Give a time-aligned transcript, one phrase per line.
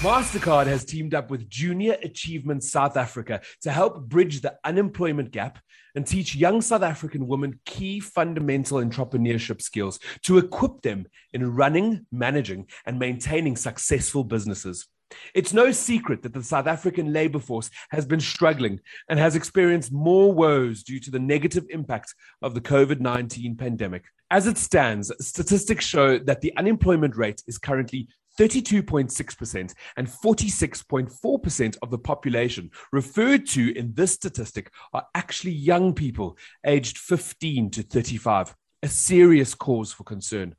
[0.00, 5.58] MasterCard has teamed up with Junior Achievement South Africa to help bridge the unemployment gap
[5.96, 12.06] and teach young South African women key fundamental entrepreneurship skills to equip them in running,
[12.12, 14.86] managing, and maintaining successful businesses.
[15.34, 19.90] It's no secret that the South African labor force has been struggling and has experienced
[19.90, 24.04] more woes due to the negative impact of the COVID 19 pandemic.
[24.30, 28.06] As it stands, statistics show that the unemployment rate is currently
[28.38, 36.38] 32.6% and 46.4% of the population referred to in this statistic are actually young people
[36.64, 40.54] aged 15 to 35, a serious cause for concern.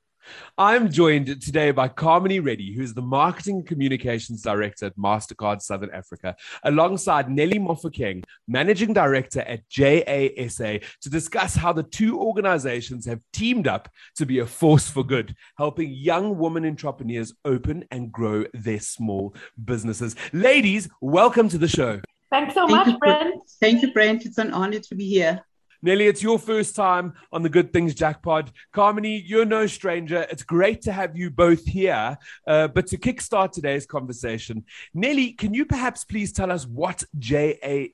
[0.57, 5.91] I'm joined today by Carmony Reddy, who is the Marketing Communications Director at MasterCard Southern
[5.91, 13.21] Africa, alongside Nelly Mofokeng, Managing Director at JASA, to discuss how the two organizations have
[13.31, 18.45] teamed up to be a force for good, helping young women entrepreneurs open and grow
[18.53, 20.15] their small businesses.
[20.33, 22.01] Ladies, welcome to the show.
[22.31, 23.41] Thanks so Thank much, you, Brent.
[23.59, 24.25] Thank you, Brent.
[24.25, 25.43] It's an honor to be here.
[25.81, 28.51] Nelly, it's your first time on the Good Things Jackpot.
[28.73, 30.27] Carmony, you're no stranger.
[30.29, 32.17] It's great to have you both here.
[32.45, 37.93] Uh, but to kickstart today's conversation, Nelly, can you perhaps please tell us what JASA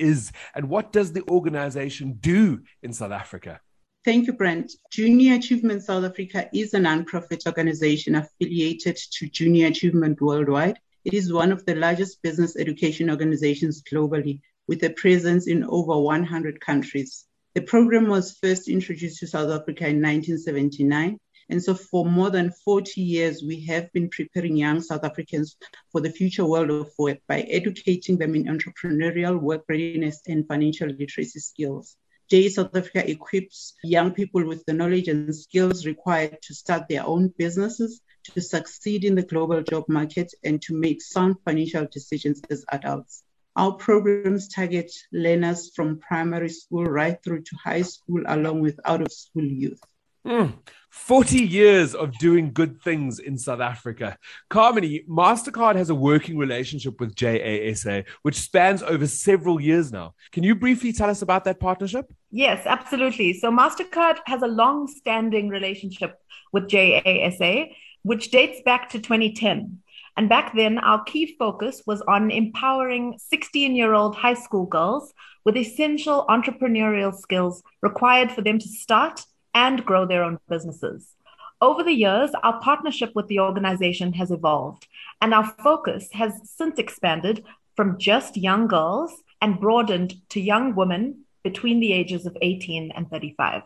[0.00, 3.60] is and what does the organization do in South Africa?
[4.04, 4.72] Thank you, Brent.
[4.90, 10.80] Junior Achievement South Africa is a non-profit organization affiliated to Junior Achievement Worldwide.
[11.04, 15.98] It is one of the largest business education organizations globally with a presence in over
[15.98, 17.26] 100 countries.
[17.54, 21.18] The program was first introduced to South Africa in 1979.
[21.50, 25.56] And so, for more than 40 years, we have been preparing young South Africans
[25.92, 30.88] for the future world of work by educating them in entrepreneurial work readiness and financial
[30.88, 31.96] literacy skills.
[32.30, 37.06] J South Africa equips young people with the knowledge and skills required to start their
[37.06, 42.40] own businesses, to succeed in the global job market, and to make sound financial decisions
[42.48, 43.22] as adults.
[43.56, 49.00] Our programs target learners from primary school right through to high school, along with out
[49.00, 49.80] of school youth.
[50.26, 50.54] Mm,
[50.88, 54.16] 40 years of doing good things in South Africa.
[54.50, 60.14] Carmony, MasterCard has a working relationship with JASA, which spans over several years now.
[60.32, 62.10] Can you briefly tell us about that partnership?
[62.30, 63.34] Yes, absolutely.
[63.34, 66.18] So, MasterCard has a long standing relationship
[66.52, 69.82] with JASA, which dates back to 2010.
[70.16, 75.12] And back then, our key focus was on empowering 16 year old high school girls
[75.44, 81.14] with essential entrepreneurial skills required for them to start and grow their own businesses.
[81.60, 84.86] Over the years, our partnership with the organization has evolved,
[85.20, 87.44] and our focus has since expanded
[87.76, 93.08] from just young girls and broadened to young women between the ages of 18 and
[93.10, 93.62] 35.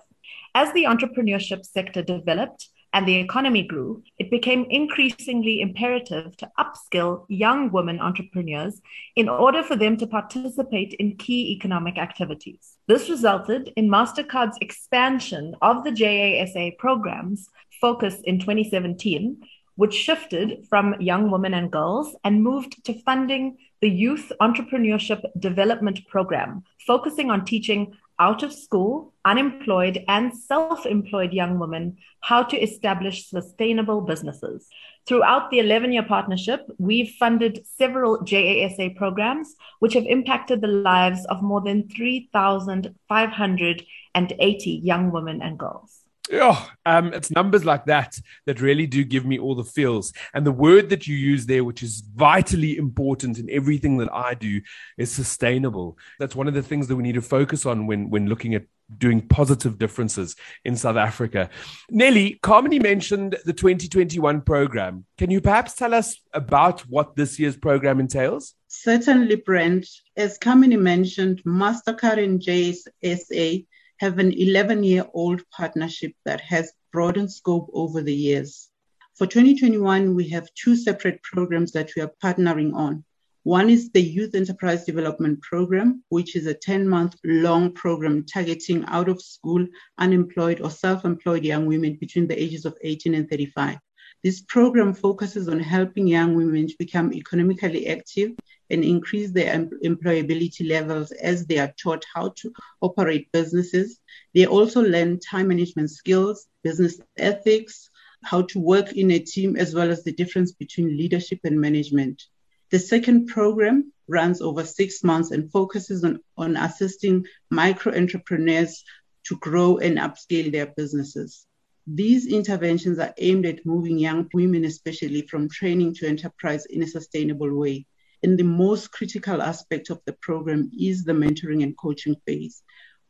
[0.54, 7.26] As the entrepreneurship sector developed, and the economy grew, it became increasingly imperative to upskill
[7.28, 8.80] young women entrepreneurs
[9.14, 12.76] in order for them to participate in key economic activities.
[12.86, 17.48] This resulted in MasterCard's expansion of the JASA program's
[17.80, 19.42] focus in 2017,
[19.76, 26.00] which shifted from young women and girls and moved to funding the Youth Entrepreneurship Development
[26.08, 32.58] Program, focusing on teaching out of school, unemployed, and self employed young women how to
[32.58, 34.66] establish sustainable businesses.
[35.06, 41.24] Throughout the 11 year partnership, we've funded several JASA programs, which have impacted the lives
[41.26, 46.02] of more than 3,580 young women and girls.
[46.32, 50.12] Oh, um, it's numbers like that that really do give me all the feels.
[50.34, 54.34] And the word that you use there, which is vitally important in everything that I
[54.34, 54.60] do,
[54.96, 55.98] is sustainable.
[56.18, 58.64] That's one of the things that we need to focus on when when looking at
[58.96, 60.34] doing positive differences
[60.64, 61.50] in South Africa.
[61.90, 65.04] Nelly, Carmony mentioned the 2021 program.
[65.18, 68.54] Can you perhaps tell us about what this year's program entails?
[68.68, 69.86] Certainly, Brent.
[70.16, 73.66] As Carmony mentioned, MasterCard and JASA
[74.00, 78.68] have an 11 year old partnership that has broadened scope over the years.
[79.14, 83.04] For 2021, we have two separate programs that we are partnering on.
[83.42, 88.84] One is the Youth Enterprise Development Program, which is a 10 month long program targeting
[88.86, 89.66] out of school,
[89.98, 93.78] unemployed, or self employed young women between the ages of 18 and 35.
[94.24, 98.32] This program focuses on helping young women to become economically active
[98.68, 104.00] and increase their em- employability levels as they are taught how to operate businesses.
[104.34, 107.90] They also learn time management skills, business ethics,
[108.24, 112.24] how to work in a team, as well as the difference between leadership and management.
[112.70, 118.84] The second program runs over six months and focuses on, on assisting micro entrepreneurs
[119.24, 121.46] to grow and upscale their businesses.
[121.90, 126.86] These interventions are aimed at moving young women, especially from training to enterprise in a
[126.86, 127.86] sustainable way.
[128.22, 132.62] And the most critical aspect of the program is the mentoring and coaching phase,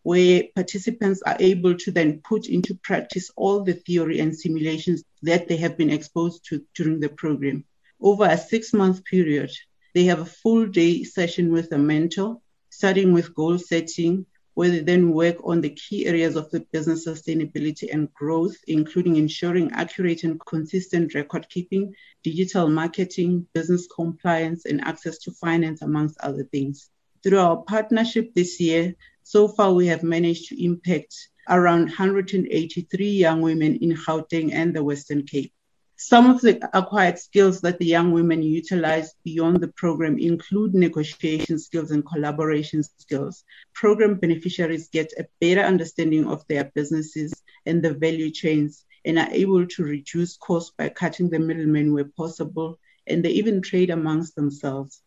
[0.04, 5.48] where participants are able to then put into practice all the theory and simulations that
[5.48, 7.64] they have been exposed to during the program.
[8.00, 9.50] Over a six month period,
[9.92, 12.40] they have a full day session with a mentor,
[12.70, 14.24] starting with goal setting,
[14.58, 19.14] where they then work on the key areas of the business sustainability and growth, including
[19.14, 21.94] ensuring accurate and consistent record keeping,
[22.24, 26.90] digital marketing, business compliance, and access to finance, amongst other things.
[27.22, 31.14] Through our partnership this year, so far we have managed to impact
[31.48, 35.52] around 183 young women in Gauteng and the Western Cape.
[36.00, 41.58] Some of the acquired skills that the young women utilize beyond the program include negotiation
[41.58, 43.42] skills and collaboration skills.
[43.74, 47.34] Program beneficiaries get a better understanding of their businesses
[47.66, 52.04] and the value chains and are able to reduce costs by cutting the middlemen where
[52.04, 52.78] possible,
[53.08, 55.02] and they even trade amongst themselves.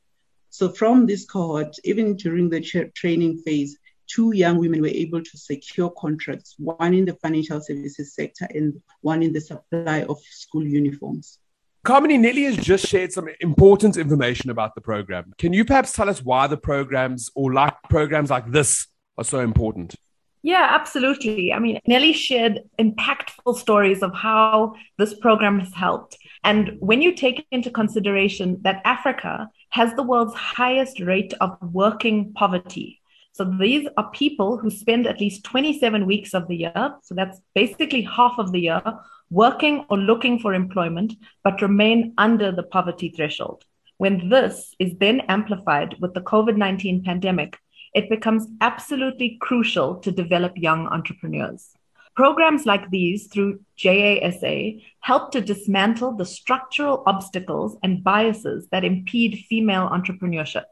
[0.50, 3.78] So, from this cohort, even during the tra- training phase,
[4.14, 8.82] two young women were able to secure contracts, one in the financial services sector and
[9.02, 11.40] one in the supply of school uniforms.
[11.84, 15.34] Carmony Nelly has just shared some important information about the program.
[15.40, 18.88] Can you perhaps tell us why the programs or like programs like this
[19.18, 19.96] are so important?
[20.44, 21.54] Yeah, absolutely.
[21.54, 26.18] I mean, Nelly shared impactful stories of how this program has helped.
[26.44, 32.34] And when you take into consideration that Africa has the world's highest rate of working
[32.34, 33.01] poverty,
[33.34, 37.40] so these are people who spend at least 27 weeks of the year, so that's
[37.56, 38.82] basically half of the year,
[39.30, 41.14] working or looking for employment,
[41.44, 43.64] but remain under the poverty threshold.
[43.98, 47.58] When this is then amplified with the COVID 19 pandemic,
[47.94, 51.74] it becomes absolutely crucial to develop young entrepreneurs.
[52.16, 59.46] Programs like these through JASA help to dismantle the structural obstacles and biases that impede
[59.50, 60.66] female entrepreneurship.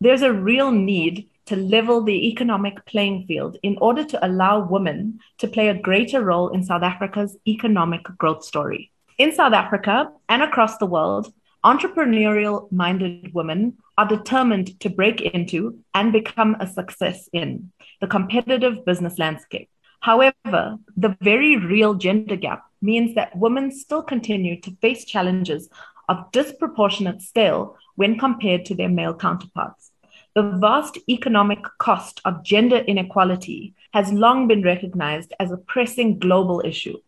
[0.00, 5.18] There's a real need to level the economic playing field in order to allow women
[5.38, 8.92] to play a greater role in South Africa's economic growth story.
[9.18, 11.32] In South Africa and across the world,
[11.64, 18.84] entrepreneurial minded women are determined to break into and become a success in the competitive
[18.84, 19.68] business landscape.
[20.00, 25.68] However, the very real gender gap means that women still continue to face challenges
[26.08, 29.92] of disproportionate scale when compared to their male counterparts.
[30.34, 36.62] The vast economic cost of gender inequality has long been recognized as a pressing global
[36.64, 36.98] issue,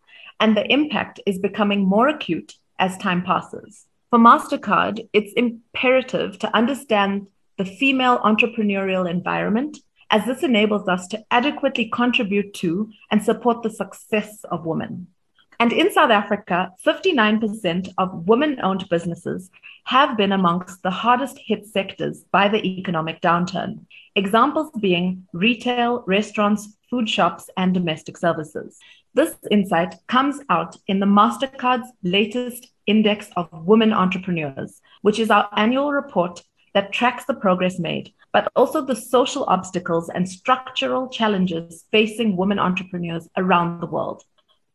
[0.41, 3.87] and the impact is becoming more acute as time passes.
[4.11, 9.79] For MasterCard, it's imperative to understand the female entrepreneurial environment,
[10.11, 15.07] as this enables us to adequately contribute to and support the success of women.
[15.61, 19.51] And in South Africa, 59% of women owned businesses
[19.85, 23.85] have been amongst the hardest hit sectors by the economic downturn.
[24.17, 28.79] Examples being retail, restaurants, food shops, and domestic services.
[29.13, 35.47] This insight comes out in the MasterCard's latest Index of Women Entrepreneurs, which is our
[35.57, 36.43] annual report
[36.73, 42.59] that tracks the progress made, but also the social obstacles and structural challenges facing women
[42.59, 44.25] entrepreneurs around the world.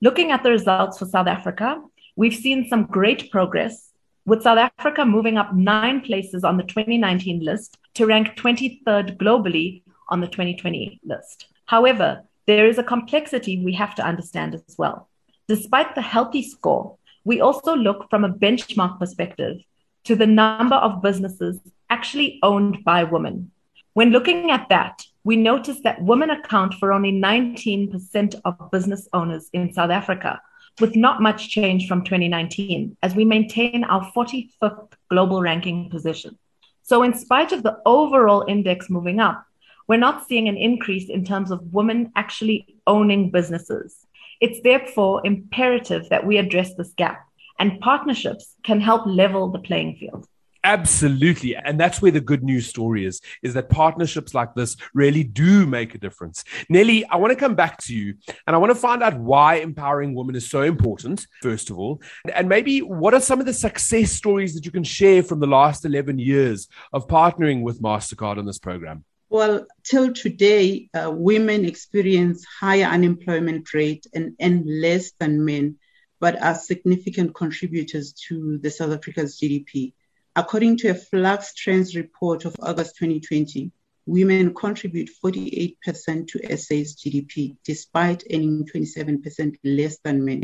[0.02, 1.82] Looking at the results for South Africa,
[2.18, 3.92] we've seen some great progress,
[4.26, 9.84] with South Africa moving up nine places on the 2019 list to rank 23rd globally
[10.10, 11.48] on the 2020 list.
[11.66, 15.08] However, there is a complexity we have to understand as well.
[15.48, 19.58] Despite the healthy score, we also look from a benchmark perspective
[20.04, 21.60] to the number of businesses
[21.90, 23.52] actually owned by women.
[23.94, 29.50] When looking at that, we notice that women account for only 19% of business owners
[29.54, 30.40] in South Africa,
[30.80, 36.38] with not much change from 2019, as we maintain our 45th global ranking position.
[36.84, 39.44] So, in spite of the overall index moving up,
[39.88, 44.06] we're not seeing an increase in terms of women actually owning businesses.
[44.42, 47.26] It's therefore imperative that we address this gap,
[47.58, 50.28] and partnerships can help level the playing field.
[50.66, 51.56] Absolutely.
[51.56, 55.68] And that's where the good news story is, is that partnerships like this really do
[55.68, 56.44] make a difference.
[56.70, 58.16] Nelly, I want to come back to you
[58.48, 62.02] and I want to find out why empowering women is so important, first of all.
[62.34, 65.46] And maybe what are some of the success stories that you can share from the
[65.46, 69.06] last 11 years of partnering with MasterCard on this program?
[69.30, 75.78] Well, till today, uh, women experience higher unemployment rate and earn less than men,
[76.20, 79.94] but are significant contributors to the South Africa's GDP.
[80.38, 83.72] According to a Flux Trends report of August 2020,
[84.06, 90.44] women contribute 48% to SA's GDP, despite earning 27% less than men.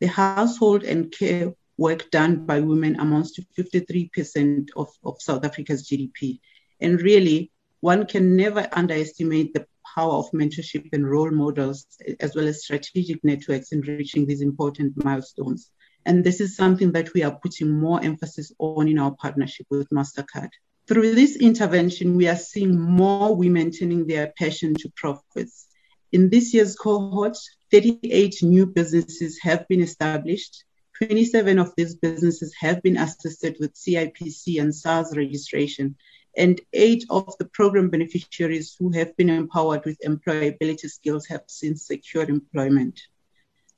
[0.00, 5.88] The household and care work done by women amounts to 53% of, of South Africa's
[5.88, 6.40] GDP.
[6.80, 11.86] And really, one can never underestimate the power of mentorship and role models,
[12.18, 15.70] as well as strategic networks in reaching these important milestones.
[16.06, 19.88] And this is something that we are putting more emphasis on in our partnership with
[19.90, 20.50] MasterCard.
[20.86, 25.66] Through this intervention, we are seeing more women turning their passion to profits.
[26.10, 27.36] In this year's cohort,
[27.70, 30.64] 38 new businesses have been established.
[30.98, 35.96] 27 of these businesses have been assisted with CIPC and SARS registration,
[36.36, 41.86] and eight of the program beneficiaries who have been empowered with employability skills have since
[41.86, 43.00] secured employment.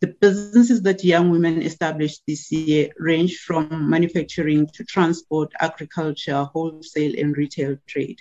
[0.03, 7.15] The businesses that young women established this year range from manufacturing to transport, agriculture, wholesale,
[7.17, 8.21] and retail trade.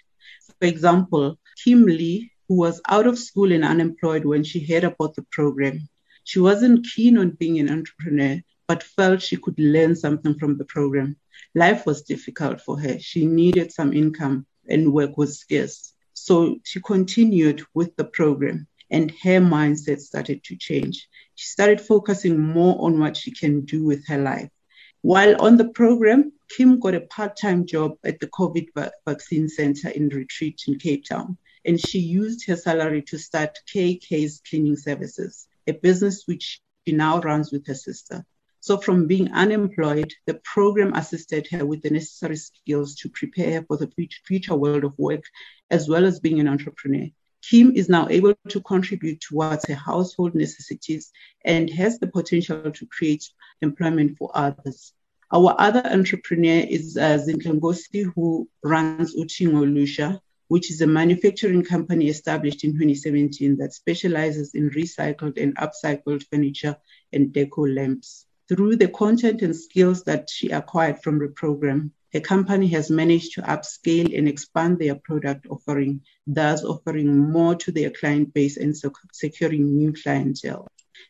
[0.60, 5.16] For example, Kim Lee, who was out of school and unemployed when she heard about
[5.16, 5.90] the program,
[6.24, 10.66] she wasn't keen on being an entrepreneur, but felt she could learn something from the
[10.66, 11.16] program.
[11.56, 13.00] Life was difficult for her.
[13.00, 15.94] She needed some income and work was scarce.
[16.14, 21.08] So she continued with the program and her mindset started to change.
[21.42, 24.52] She started focusing more on what she can do with her life.
[25.02, 28.68] While on the program, Kim got a part time job at the COVID
[29.08, 34.44] vaccine center in Retreat in Cape Town, and she used her salary to start KK's
[34.48, 38.24] Cleaning Services, a business which she now runs with her sister.
[38.60, 43.78] So, from being unemployed, the program assisted her with the necessary skills to prepare for
[43.78, 43.92] the
[44.28, 45.24] future world of work,
[45.72, 47.08] as well as being an entrepreneur.
[47.42, 51.12] Kim is now able to contribute towards her household necessities
[51.44, 53.28] and has the potential to create
[53.62, 54.94] employment for others.
[55.34, 60.20] Our other entrepreneur is uh, Zinhlengosi, who runs Lusha,
[60.50, 66.76] which is a manufacturing company established in 2017 that specializes in recycled and upcycled furniture
[67.14, 68.26] and deco lamps.
[68.50, 73.34] Through the content and skills that she acquired from the program, the company has managed
[73.34, 78.76] to upscale and expand their product offering, thus offering more to their client base and
[79.14, 80.68] securing new clientele.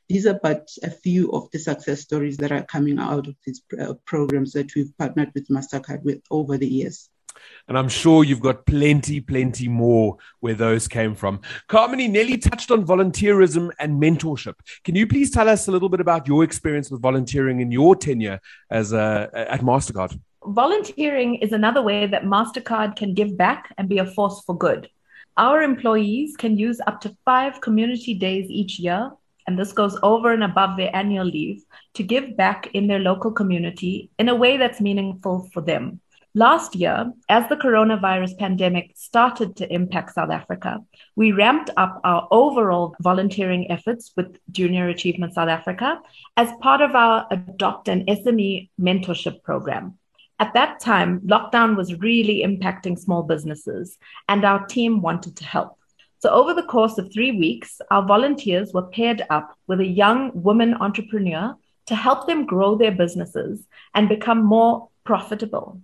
[0.08, 3.62] These are but a few of the success stories that are coming out of these
[3.80, 7.10] uh, programs that we've partnered with MasterCard with over the years.
[7.68, 11.42] And I'm sure you've got plenty, plenty more where those came from.
[11.70, 14.56] Carmony Nelly touched on volunteerism and mentorship.
[14.84, 17.96] Can you please tell us a little bit about your experience with volunteering in your
[17.96, 18.40] tenure
[18.70, 20.20] as a, at MasterCard?
[20.46, 24.90] Volunteering is another way that MasterCard can give back and be a force for good.
[25.38, 29.12] Our employees can use up to five community days each year,
[29.46, 33.32] and this goes over and above their annual leave, to give back in their local
[33.32, 36.02] community in a way that's meaningful for them.
[36.34, 40.80] Last year, as the coronavirus pandemic started to impact South Africa,
[41.16, 46.02] we ramped up our overall volunteering efforts with Junior Achievement South Africa
[46.36, 50.00] as part of our Adopt an SME mentorship program.
[50.42, 55.78] At that time, lockdown was really impacting small businesses, and our team wanted to help.
[56.18, 60.32] So, over the course of three weeks, our volunteers were paired up with a young
[60.34, 61.56] woman entrepreneur
[61.86, 65.80] to help them grow their businesses and become more profitable.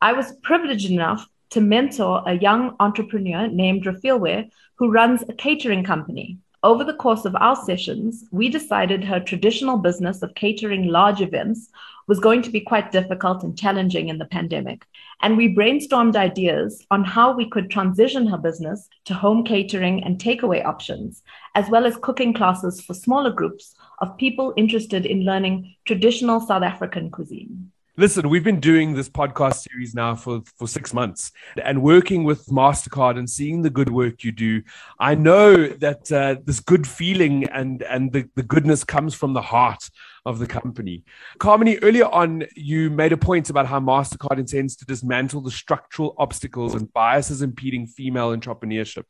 [0.00, 5.82] I was privileged enough to mentor a young entrepreneur named Refilwe who runs a catering
[5.82, 6.38] company.
[6.66, 11.70] Over the course of our sessions, we decided her traditional business of catering large events
[12.08, 14.84] was going to be quite difficult and challenging in the pandemic.
[15.22, 20.18] And we brainstormed ideas on how we could transition her business to home catering and
[20.18, 21.22] takeaway options,
[21.54, 26.64] as well as cooking classes for smaller groups of people interested in learning traditional South
[26.64, 27.70] African cuisine.
[27.98, 31.32] Listen, we've been doing this podcast series now for, for six months
[31.64, 34.62] and working with MasterCard and seeing the good work you do.
[34.98, 39.40] I know that uh, this good feeling and, and the, the goodness comes from the
[39.40, 39.88] heart
[40.26, 41.04] of the company.
[41.38, 46.14] Carmony, earlier on, you made a point about how MasterCard intends to dismantle the structural
[46.18, 49.04] obstacles and biases impeding female entrepreneurship.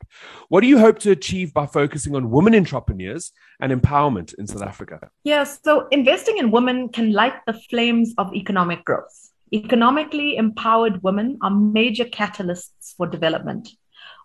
[0.49, 4.63] What do you hope to achieve by focusing on women entrepreneurs and empowerment in South
[4.63, 5.11] Africa?
[5.25, 9.33] Yes, so investing in women can light the flames of economic growth.
[9.55, 13.71] Economically empowered women are major catalysts for development.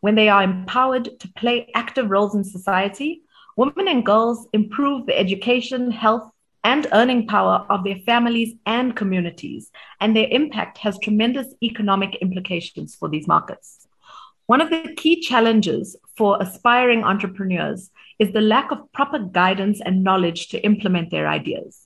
[0.02, 3.22] When they are empowered to play active roles in society,
[3.56, 6.30] women and girls improve the education, health,
[6.63, 12.96] and earning power of their families and communities, and their impact has tremendous economic implications
[12.96, 13.88] for these markets.
[14.46, 17.89] One of the key challenges for aspiring entrepreneurs
[18.20, 21.82] is the lack of proper guidance and knowledge to implement their ideas.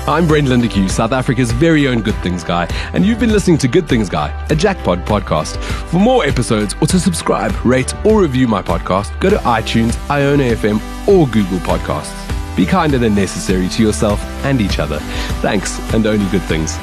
[0.08, 3.68] I'm Brent Lindeque, South Africa's very own Good Things Guy, and you've been listening to
[3.68, 5.62] Good Things Guy, a Jackpot podcast.
[5.90, 10.80] For more episodes or to subscribe, rate, or review my podcast, go to iTunes, iono.fm,
[11.06, 12.56] or Google Podcasts.
[12.56, 14.98] Be kinder than necessary to yourself and each other.
[15.42, 16.78] Thanks, and only good things.